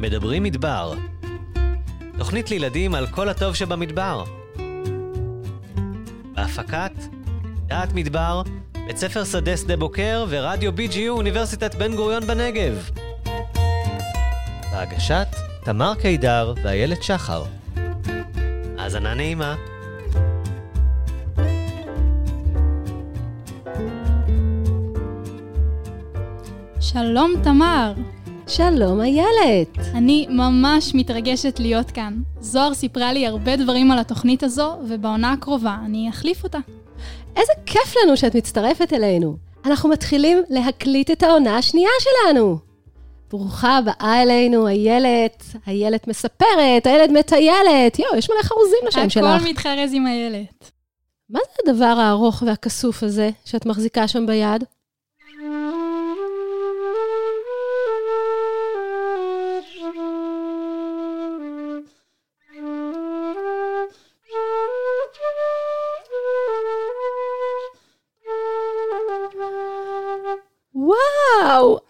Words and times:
מדברים 0.00 0.42
מדבר. 0.42 0.94
תוכנית 2.18 2.50
לילדים 2.50 2.94
על 2.94 3.06
כל 3.06 3.28
הטוב 3.28 3.54
שבמדבר. 3.54 4.24
בהפקת 6.34 6.92
דעת 7.66 7.92
מדבר, 7.94 8.42
בית 8.86 8.96
ספר 8.96 9.24
שדה 9.24 9.56
שדה 9.56 9.76
בוקר 9.76 10.24
ורדיו 10.28 10.72
BGU 10.72 11.08
אוניברסיטת 11.08 11.74
בן 11.74 11.96
גוריון 11.96 12.26
בנגב. 12.26 12.90
בהגשת 14.72 15.28
תמר 15.64 15.94
קידר 15.94 16.54
ואיילת 16.62 17.02
שחר. 17.02 17.44
האזנה 18.78 19.14
נעימה. 19.14 19.54
שלום 26.80 27.32
תמר, 27.42 27.92
שלום 28.50 29.00
איילת. 29.00 29.78
אני 29.94 30.26
ממש 30.30 30.94
מתרגשת 30.94 31.60
להיות 31.60 31.90
כאן. 31.90 32.14
זוהר 32.40 32.74
סיפרה 32.74 33.12
לי 33.12 33.26
הרבה 33.26 33.56
דברים 33.56 33.90
על 33.90 33.98
התוכנית 33.98 34.42
הזו, 34.42 34.76
ובעונה 34.88 35.32
הקרובה 35.32 35.76
אני 35.84 36.10
אחליף 36.10 36.44
אותה. 36.44 36.58
איזה 37.36 37.52
כיף 37.66 37.94
לנו 38.02 38.16
שאת 38.16 38.36
מצטרפת 38.36 38.92
אלינו. 38.92 39.36
אנחנו 39.64 39.88
מתחילים 39.88 40.38
להקליט 40.48 41.10
את 41.10 41.22
העונה 41.22 41.58
השנייה 41.58 41.90
שלנו. 42.00 42.58
ברוכה 43.30 43.76
הבאה 43.76 44.22
אלינו, 44.22 44.68
איילת. 44.68 45.44
איילת 45.66 46.08
מספרת, 46.08 46.86
איילת 46.86 47.10
מטיילת. 47.10 47.98
יואו, 47.98 48.16
יש 48.16 48.30
מלא 48.30 48.42
חרוזים 48.42 48.78
לשם 48.86 49.10
שלך. 49.10 49.24
הכל 49.24 49.50
מתחרז 49.50 49.90
עם 49.94 50.06
איילת. 50.06 50.70
מה 51.30 51.40
זה 51.44 51.70
הדבר 51.70 51.84
הארוך 51.84 52.42
והכסוף 52.46 53.02
הזה 53.02 53.30
שאת 53.44 53.66
מחזיקה 53.66 54.08
שם 54.08 54.26
ביד? 54.26 54.64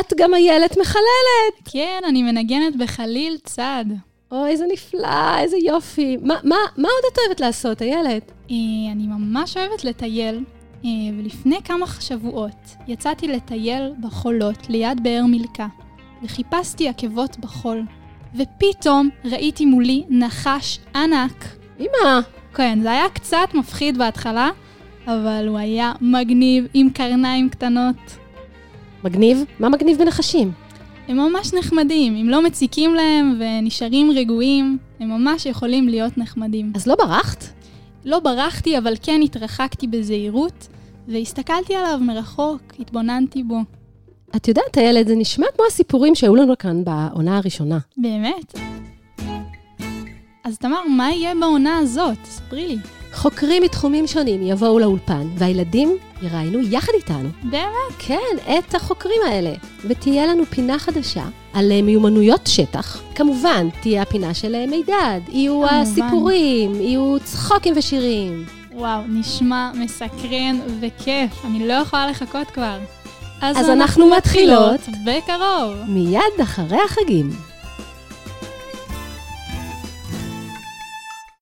את 0.00 0.12
גם 0.16 0.34
איילת 0.34 0.78
מחללת. 0.78 1.68
כן, 1.72 2.00
אני 2.08 2.22
מנגנת 2.22 2.76
בחליל 2.76 3.36
צד. 3.44 3.84
אוי, 4.32 4.50
איזה 4.50 4.64
נפלא, 4.72 5.38
איזה 5.38 5.56
יופי. 5.56 6.16
מה, 6.22 6.34
מה, 6.42 6.56
מה 6.76 6.88
עוד 6.88 7.12
את 7.12 7.18
אוהבת 7.18 7.40
לעשות, 7.40 7.82
איילת? 7.82 8.32
אה, 8.50 8.56
אני 8.92 9.06
ממש 9.06 9.56
אוהבת 9.56 9.84
לטייל, 9.84 10.44
אה, 10.84 10.90
ולפני 11.18 11.62
כמה 11.64 11.86
שבועות 12.00 12.76
יצאתי 12.88 13.28
לטייל 13.28 13.92
בחולות 14.00 14.68
ליד 14.68 15.02
באר 15.02 15.24
מילכה, 15.28 15.66
וחיפשתי 16.22 16.88
עקבות 16.88 17.38
בחול, 17.38 17.82
ופתאום 18.34 19.08
ראיתי 19.24 19.64
מולי 19.64 20.04
נחש 20.08 20.78
ענק. 20.94 21.44
אמא, 21.80 22.20
כן, 22.54 22.78
זה 22.82 22.90
היה 22.90 23.08
קצת 23.08 23.48
מפחיד 23.54 23.98
בהתחלה, 23.98 24.50
אבל 25.06 25.44
הוא 25.48 25.58
היה 25.58 25.92
מגניב 26.00 26.66
עם 26.74 26.90
קרניים 26.90 27.48
קטנות. 27.48 28.23
מגניב? 29.04 29.44
מה 29.60 29.68
מגניב 29.68 29.98
בנחשים? 29.98 30.52
הם 31.08 31.16
ממש 31.16 31.54
נחמדים, 31.54 32.16
אם 32.16 32.28
לא 32.28 32.42
מציקים 32.42 32.94
להם 32.94 33.40
ונשארים 33.40 34.10
רגועים, 34.10 34.78
הם 35.00 35.08
ממש 35.08 35.46
יכולים 35.46 35.88
להיות 35.88 36.18
נחמדים. 36.18 36.72
אז 36.74 36.86
לא 36.86 36.94
ברחת? 36.94 37.44
לא 38.04 38.20
ברחתי, 38.20 38.78
אבל 38.78 38.94
כן 39.02 39.20
התרחקתי 39.24 39.86
בזהירות, 39.86 40.68
והסתכלתי 41.08 41.74
עליו 41.74 41.98
מרחוק, 42.02 42.60
התבוננתי 42.78 43.42
בו. 43.42 43.58
את 44.36 44.48
יודעת, 44.48 44.78
איילת, 44.78 45.08
זה 45.08 45.14
נשמע 45.16 45.46
כמו 45.56 45.64
הסיפורים 45.68 46.14
שהיו 46.14 46.36
לנו 46.36 46.58
כאן 46.58 46.84
בעונה 46.84 47.38
הראשונה. 47.38 47.78
באמת? 47.96 48.54
אז 50.44 50.58
תמר, 50.58 50.82
מה 50.88 51.10
יהיה 51.10 51.34
בעונה 51.40 51.78
הזאת? 51.78 52.18
ספרי 52.24 52.68
לי. 52.68 52.76
חוקרים 53.14 53.62
מתחומים 53.62 54.06
שונים 54.06 54.42
יבואו 54.42 54.78
לאולפן, 54.78 55.26
והילדים 55.36 55.96
יראיינו 56.22 56.60
יחד 56.60 56.92
איתנו. 56.94 57.28
באמת? 57.42 57.94
כן, 57.98 58.54
את 58.58 58.74
החוקרים 58.74 59.20
האלה. 59.26 59.52
ותהיה 59.84 60.26
לנו 60.26 60.44
פינה 60.44 60.78
חדשה 60.78 61.24
על 61.52 61.72
אה, 61.72 61.82
מיומנויות 61.82 62.46
שטח. 62.46 63.02
כמובן, 63.14 63.68
תהיה 63.80 64.02
הפינה 64.02 64.34
של 64.34 64.54
אה, 64.54 64.66
מידד, 64.66 65.20
יהיו 65.28 65.52
כמובן. 65.52 65.74
הסיפורים, 65.74 66.74
יהיו 66.74 67.16
צחוקים 67.24 67.74
ושירים. 67.76 68.44
וואו, 68.72 69.00
נשמע 69.08 69.70
מסקרן 69.74 70.60
וכיף. 70.80 71.44
אני 71.44 71.68
לא 71.68 71.72
יכולה 71.72 72.10
לחכות 72.10 72.50
כבר. 72.50 72.78
אז 73.40 73.70
אנחנו 73.70 74.10
מתחילות 74.10 74.80
בקרוב. 74.80 75.74
מיד 75.88 76.40
אחרי 76.42 76.78
החגים. 76.84 77.53